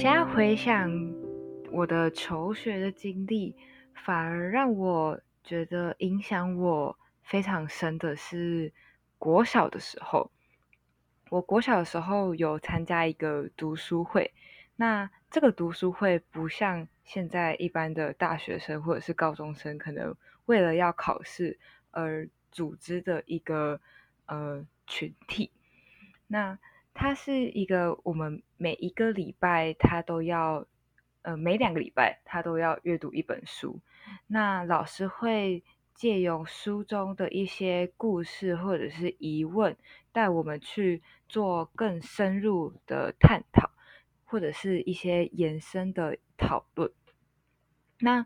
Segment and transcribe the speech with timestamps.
[0.00, 0.90] 现在回想
[1.70, 3.54] 我的求学的经历，
[3.92, 8.72] 反而让我觉得影响我非常深的是
[9.18, 10.30] 国小的时候。
[11.28, 14.32] 我国小的时候有参加一个读书会，
[14.74, 21.58] 那这个读书会不像现在一般的大学生或者是高中生，可能为了要考试
[21.90, 23.78] 而组织的一个
[24.24, 25.50] 呃群体。
[26.26, 26.58] 那
[26.92, 30.66] 它是一个我们每一个礼拜，他都要
[31.22, 33.80] 呃每两个礼拜他都要阅读一本书。
[34.26, 35.62] 那老师会
[35.94, 39.76] 借由书中的一些故事或者是疑问，
[40.12, 43.70] 带我们去做更深入的探讨，
[44.24, 46.90] 或者是一些延伸的讨论。
[47.98, 48.24] 那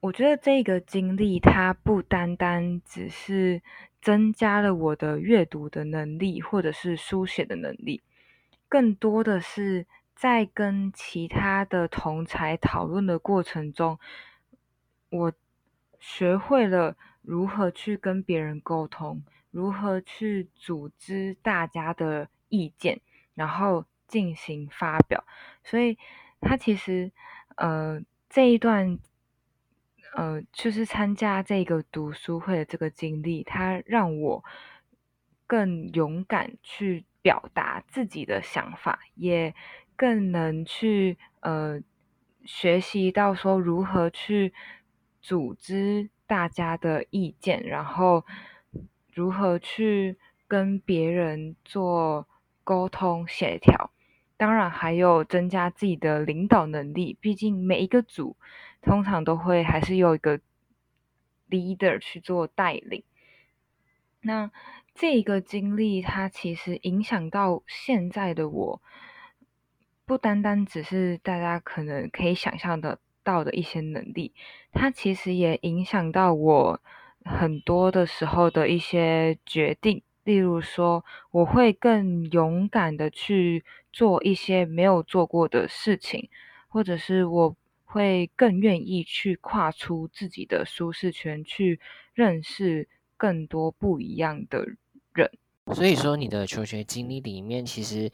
[0.00, 3.62] 我觉得这个经历，它不单单只是
[4.02, 8.02] 增加了我的阅读的能力，或者是书写的能力，
[8.68, 13.98] 更多的是在跟其他的同才讨论的过程中，
[15.08, 15.32] 我。
[16.04, 23.00] 学会了如何去跟别人沟通，如何去组织大家的意见，
[23.36, 25.22] 然后进行发表。
[25.62, 25.96] 所以，
[26.40, 27.12] 他其实，
[27.54, 28.98] 呃，这一段，
[30.14, 34.44] 呃，就是参加这个读书会的这个经历，它让我
[35.46, 39.54] 更勇敢去表达自己的想法，也
[39.96, 41.80] 更能去呃
[42.44, 44.52] 学习到说如何去。
[45.24, 48.24] 组织大家的意见，然后
[49.14, 52.26] 如何去跟别人做
[52.64, 53.92] 沟通协调，
[54.42, 57.16] 当然还有增加自己的领导能力。
[57.20, 58.36] 毕竟每一个组
[58.80, 60.40] 通常都会还是有一个
[61.48, 63.04] leader 去做带领。
[64.20, 64.50] 那
[64.96, 68.82] 这个经历，它其实影响到现在的我，
[70.04, 72.98] 不单单只是大家可能可以想象的。
[73.24, 74.34] 到的一些能力，
[74.72, 76.82] 它其实也影响到我
[77.24, 80.02] 很多的时候的一些决定。
[80.24, 86.28] 例如说，我会更勇敢的去做一些没有做过的事情，
[86.68, 91.80] 或者是我会更愿意去跨出自己的舒适圈，去
[92.14, 94.64] 认识更多不一样的
[95.12, 95.30] 人。
[95.74, 98.10] 所以说，你的求学经历里面，其实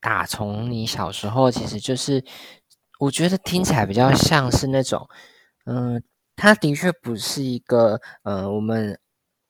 [0.00, 2.24] 打从你小时候，其实就是。
[2.98, 5.08] 我觉得听起来比较像是那种，
[5.64, 6.00] 嗯，
[6.36, 8.96] 他的确不是一个，呃，我们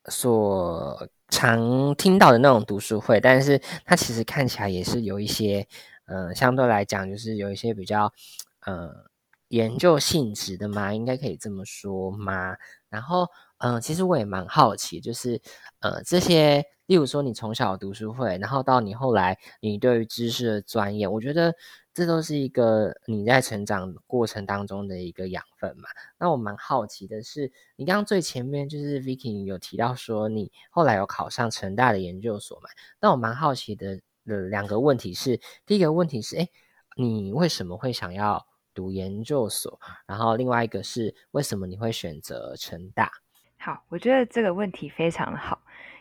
[0.06, 5.66] 所常听到的那种读书会，但是它其实看起来也是有一些，
[6.04, 8.12] 呃，相对来讲就是有一些比较，
[8.60, 9.06] 呃，
[9.48, 12.54] 研究性质的嘛，应该可以这么说嘛。
[12.90, 13.26] 然后，
[13.58, 15.40] 嗯，其实我也蛮好奇，就是，
[15.80, 21.54] 呃，这些，例如说你从小读书会，然后到你后来你对于知识的钻研，我觉得。
[21.94, 25.88] 这都是一个你在成长过程当中的一个养分嘛？
[26.18, 32.68] 那我蛮好奇的是，你刚刚最前面就是 Vicky 有提到说你后来有考上成大的研究所嘛？
[32.98, 36.48] 那我蛮好奇的的两个问题是，第一个问题是，哎，
[36.96, 39.78] 你为什么会想要读研究所？
[40.06, 43.10] 然后另外一个是，为什么你会选择成大？
[43.58, 45.60] 好，我觉得这个问题非常好，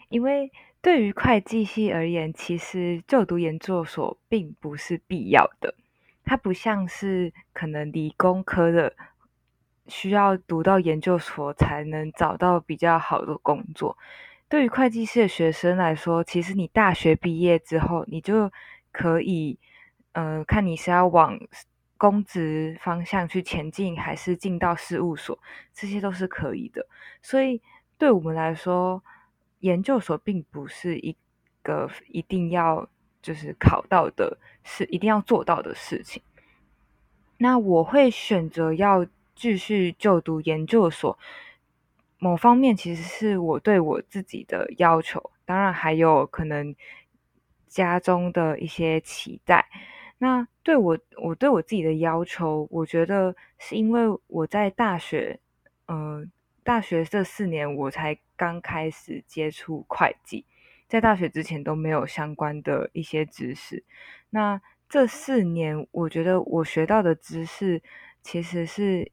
[0.10, 0.50] 因为。
[0.82, 5.76] 对于会计系而言，其实就读研究所并不是必要的。
[6.24, 8.96] 它不像是可能理工科的
[9.88, 13.98] 需要读到研究所才能找到比较好的工作。
[14.50, 18.52] 对于会计系的学生来说，其实你大学毕业之后，你就
[18.92, 19.60] 可以，
[20.14, 21.40] 呃，看你是要往
[21.98, 25.38] 公职方向去前进，还是进到事务所，
[25.74, 26.88] 这些都是可以的。
[27.22, 27.62] 所以
[27.98, 29.04] 对我们来说，
[29.62, 31.16] 研究所并不是一
[31.64, 32.88] 个一定要
[33.22, 36.22] 就是考到的是一定要做到的事情。
[37.38, 39.06] 那我会选择要
[39.36, 41.18] 继续就读研究所，
[42.20, 46.76] 某方面其实是我对我自己的要求，当然还有可能
[47.68, 49.68] 家中的一些期待。
[50.18, 55.40] 那对我我对我自己的要求，我觉得是因为我在大学，
[55.88, 56.32] 嗯。
[56.72, 60.46] 大学这四年，我才刚开始接触会计，
[60.88, 63.84] 在大学之前都没有相关的一些知识。
[64.30, 67.84] 那这四年，我觉得我学到的知识
[68.22, 69.12] 其实是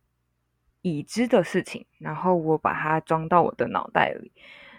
[0.83, 4.31] 已知的事情，然后我把它装到我的脑袋里。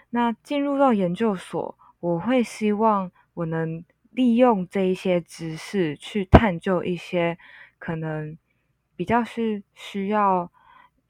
[0.08, 7.36] 那进入到研究所，我会希望我能利用这一些知识去探究一些
[7.78, 8.38] 可能
[8.96, 10.50] 比较是需要，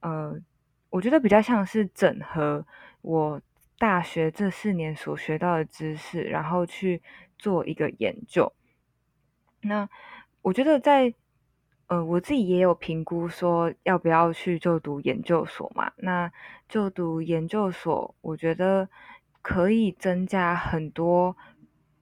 [0.00, 0.42] 呃。
[0.90, 2.66] 我觉得比较像是整合
[3.00, 3.40] 我
[3.78, 7.00] 大学这四年所学到的知识，然后去
[7.38, 8.52] 做一个研究。
[9.62, 9.88] 那
[10.42, 11.14] 我觉得在
[11.86, 15.92] 呃，我自己也有评估说要不要去就读研究所嘛。
[15.96, 16.30] 那
[16.68, 18.88] 就读研究所，我觉得
[19.42, 21.36] 可以增加很多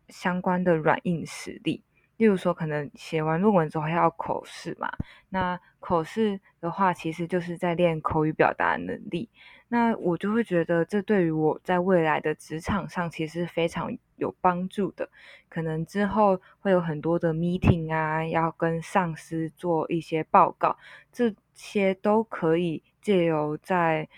[0.08, 1.82] 相关的软硬实力。
[2.18, 4.90] 例如说，可能写完论文之后要口试嘛。
[5.30, 9.30] 那口试的话，其实就是在练口语表达能力。
[9.68, 15.08] 那我就会觉得，这对于我在未来的职场上其实非常有帮助的。
[15.48, 20.76] 可能之后会有很多的 meeting 啊，要跟上司做一些报告，
[21.12, 24.08] 这些都可以借由在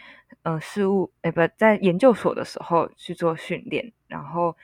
[0.43, 3.93] 呃事务诶不在研究所的时候去做训练。
[4.07, 4.57] 然后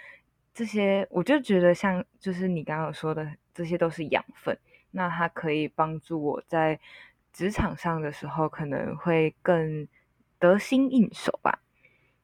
[0.56, 4.56] 这些我就觉得像就是你刚刚说的，这些都是养分，
[4.92, 6.80] 那它可以帮助我在
[7.32, 9.86] 职场上的时候可能会更。
[10.38, 11.60] 得心应手吧。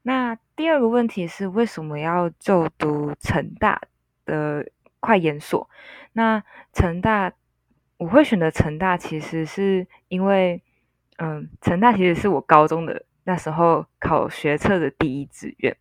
[0.02, 3.80] 那第二个问题是，为什么要就读成大
[4.26, 4.70] 的
[5.00, 5.70] 快研所？
[6.12, 6.44] 那
[6.74, 7.32] 成大
[7.96, 10.62] 我会选择成大，其实是因为，
[11.16, 15.74] 嗯，成大其实是我高中的那时候考学测的第一志愿，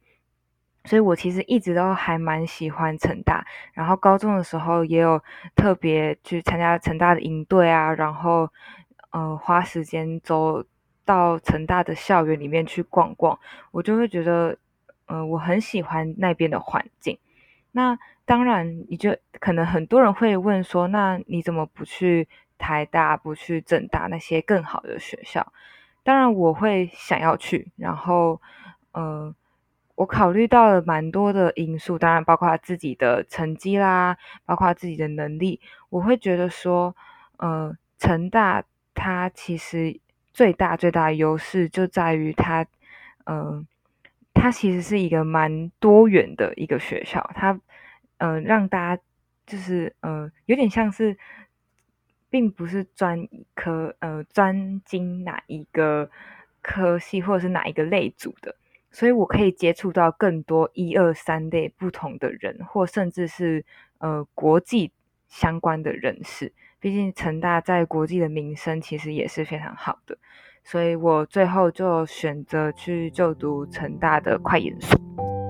[0.85, 3.45] 所以我其实一直都还蛮喜欢成大。
[3.73, 5.21] 然后高中的时候也有
[5.55, 8.49] 特别去参加成大的营队啊，然后，
[9.11, 10.63] 呃，花时间走。
[11.03, 13.37] 到成大的校园里面去逛逛，
[13.71, 14.55] 我就会觉得，
[15.07, 17.17] 嗯，我很喜欢那边的环境。
[17.71, 25.51] 那当然，你就可能很多人会问说，那你怎么不去台大，不去政大那些更好的学校？
[26.03, 27.71] 当然，我会想要去。
[27.75, 28.39] 然后，
[28.93, 29.35] 呃，
[30.01, 35.61] 我考虑到了蛮多的因素，当然包括自己的成绩啦，包括自己的能力。
[35.89, 36.95] 我会觉得说，
[37.37, 38.63] 呃，成大
[38.93, 39.99] 它其实。
[40.33, 42.65] 最大最大的优势就在于它，
[43.25, 43.67] 嗯，
[44.33, 47.59] 它其实是一个蛮多元的一个学校，它，
[48.17, 49.03] 嗯，让大家
[49.45, 51.17] 就是，呃，有点像是，
[52.29, 56.09] 并不是专科，呃，专精哪一个
[56.61, 58.55] 科系或者是哪一个类组的，
[58.91, 63.65] 所以我可以接触到更多一二三类不同的人，或甚至是
[63.99, 64.91] 呃国际
[65.29, 66.51] 相关的人士。
[66.79, 70.17] 毕竟成大在国际的名声其实也是非常好的，
[70.63, 75.40] 所以我最后就选择去就读成大的快研所。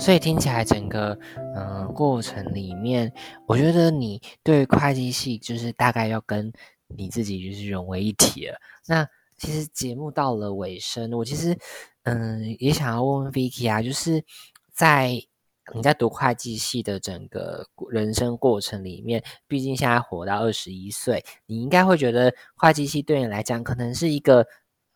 [0.00, 1.16] 所以听起来整个
[1.54, 3.12] 嗯过程里面，
[3.46, 6.50] 我觉得你对会计系就是大概要跟
[6.88, 8.58] 你自己就是融为一体了。
[8.86, 11.54] 那其实节目到了尾声，我其实
[12.04, 14.24] 嗯也想要问问 Vicky 啊，就是
[14.72, 15.22] 在
[15.74, 24.46] 你在读会计系的整个人生过程里面，毕竟现在活到二十一岁，你应该会觉得会计系对你来讲可能是一个，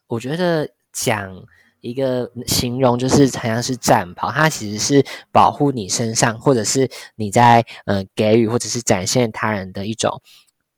[0.06, 1.44] 我觉得讲。
[1.85, 10.23] 一个形容就是好像是战袍，它其实是保护你身上，或者是你在呃给予或者是展现他人的一种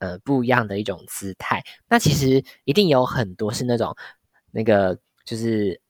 [0.01, 1.63] 呃不一样的一种姿态。
[1.89, 3.95] 那其实一定有很多是那种
[4.51, 5.81] 那个就是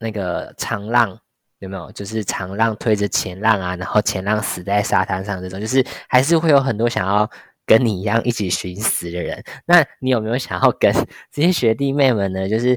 [0.00, 1.20] 那个长浪
[1.60, 1.92] 有没有？
[1.92, 7.30] 就是长浪推着前浪啊，然后前浪死在沙滩上这种，就是还是会有很多想要
[7.64, 9.44] 跟你一样一起寻死的人。
[9.64, 10.92] 那你有没有想要跟
[11.30, 12.48] 这些学弟妹们呢？
[12.48, 12.76] 就是。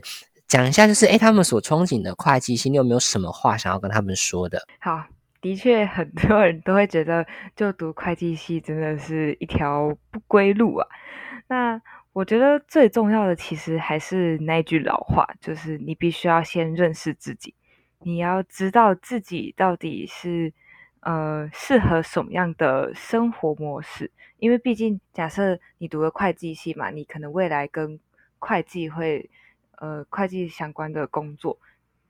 [0.51, 4.62] 讲一下，就是哎，他们所憧憬的会计系，你有没有什么话想要跟他们说的？
[4.79, 5.01] 好，
[5.39, 10.86] 的确，很多人都会觉得就读会计系真的是一条不归路啊。
[11.48, 11.81] 那
[12.12, 17.55] 我觉得最重要的，其实还是那句老话，就是你必须要先认识自己，
[18.00, 20.51] 你要知道自己到底是
[21.00, 24.12] 呃适合什么样的生活模式。
[24.38, 27.98] 因为毕竟，假设你读了会计系嘛，你可能未来跟
[28.38, 29.29] 会计会。
[29.82, 31.58] 呃，会计相关的工作，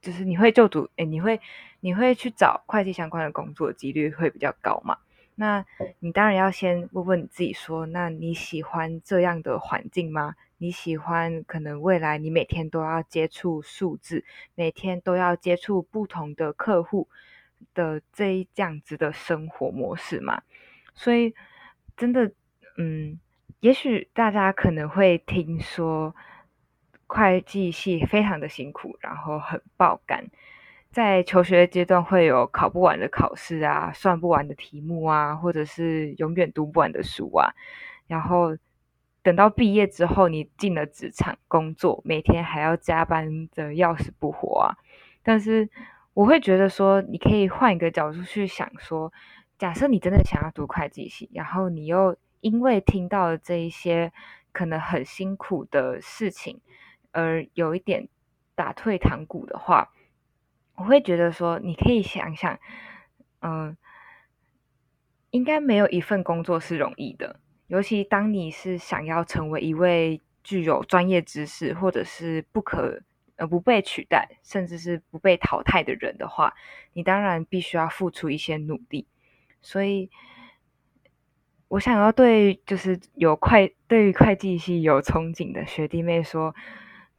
[0.01, 1.39] 就是你会就读，哎，你会
[1.79, 4.97] 你会去找会计相关的工作几率会比较高嘛？
[5.35, 5.65] 那
[5.99, 10.35] 你当然要先问问你自己，说那你喜欢这样的环境吗？
[10.57, 17.07] 你喜欢可能未来你每天都要接触数字，每天都要接触不同的客户
[17.73, 20.41] 的这一这样子的生活模式吗？
[20.93, 21.33] 所以
[21.95, 22.33] 真的，
[22.77, 23.17] 嗯，
[23.61, 26.13] 也许大家可能会听说
[27.13, 30.29] 会计系非常的辛苦，然后很爆肝。
[30.91, 37.53] 在求学阶段会有考不完的考试啊，算不完的题目啊，或者是永远读不完的书啊。
[38.07, 38.57] 然后
[39.21, 44.77] 等到毕业之后，你进了职场工作，每天还要加班的要死不活啊。
[45.21, 45.69] 但是
[46.13, 49.11] 我会觉得说，你可以换一个角度去想说，
[49.57, 54.13] 假设你真的想要读会计系，然后你又因为听到了这一些
[54.53, 56.59] 可能很辛苦的事情，
[57.11, 58.07] 而有一点
[58.55, 59.91] 打退堂鼓的话。
[60.75, 62.59] 我会觉得说，你可以想想，
[63.41, 63.77] 嗯，
[65.29, 72.99] 应该没有一份工作是容易的，尤其当你是想要成为一位具有专业知识或者是不可
[73.35, 76.55] 呃不被取代，甚至是不被淘汰的人的话，
[76.93, 79.05] 你当然必须要付出一些努力。
[79.61, 80.09] 所以，
[81.67, 86.55] 我想要对就是有会对于会计系有憧憬的学弟妹说，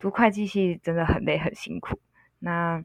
[0.03, 2.01] 读会计系真的很累很辛苦。
[2.41, 2.85] 那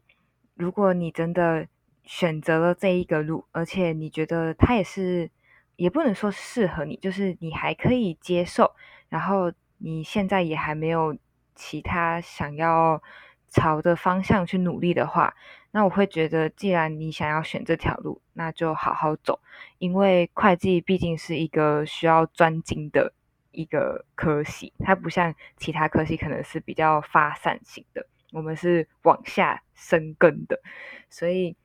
[0.53, 1.67] 如果你真的
[2.03, 5.31] 选择了这一个路，而且你觉得它也是，
[5.77, 8.75] 也不能说适合你，就是你还可以接受，
[9.09, 11.17] 然后你现在也还没有
[11.55, 13.01] 其他想要
[13.47, 15.33] 朝的方向去努力的话，
[15.71, 19.39] 那我会觉得，既然你想要选这条路，那就好好走，
[19.79, 23.11] 因为会计毕竟是一个需要专精的
[23.57, 28.05] 一个科系，它不像其他科系可能是比较发散型的。
[28.31, 30.61] 我们是往下生根的，
[31.09, 31.55] 所以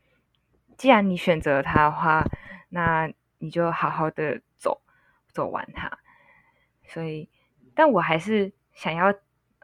[0.78, 2.24] 既然你选择它的话，
[2.70, 4.80] 那你就好好的走，
[5.28, 5.98] 走完它。
[6.86, 7.28] 所以，
[7.74, 9.12] 但我还是想要，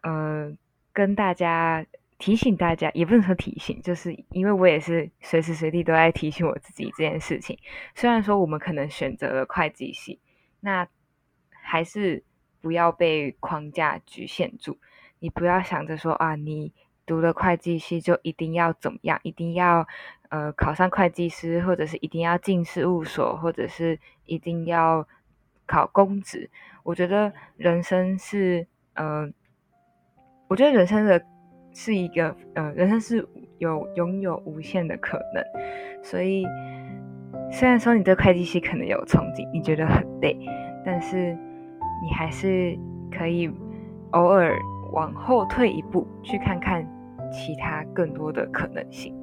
[0.03, 0.53] 呃，
[0.93, 1.87] 跟大家
[2.19, 7.57] 提醒大家，也不能说提醒，就是因为我也是随时随地都在提醒我自己这件事情。
[7.95, 10.21] 虽然说我们可能选择了会计系，
[10.61, 10.87] 那
[11.69, 12.25] 还是
[12.61, 14.79] 不要被框架局限住。
[15.19, 16.73] 你不要想着说啊，你。
[17.09, 19.19] 读了会计系就一定要怎么样？
[19.23, 19.89] 一定要
[20.29, 25.09] 呃考上会计师，或者是一定要进事务所，或者是一定要
[25.65, 26.51] 考公职？
[26.83, 29.27] 我觉得人生是呃，
[30.49, 31.25] 我觉得人生的
[31.73, 35.43] 是一个呃，人生是有拥有无限的可能。
[36.03, 36.45] 所以
[37.51, 40.37] 虽然说你对会计系可能有憧憬，你觉得很累，
[40.85, 41.35] 但是
[42.03, 42.79] 你还是
[43.11, 43.51] 可以
[44.11, 44.57] 偶尔
[44.93, 46.87] 往后退一步，去看看。
[47.31, 49.15] 其他更多的可能性，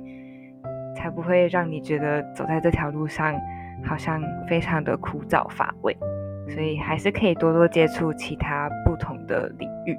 [0.96, 3.34] 才不会让你觉得走在这条路上
[3.84, 5.98] 好像非常的枯燥乏味。
[6.48, 9.98] 所以还是可以多多接触其他不同的领域。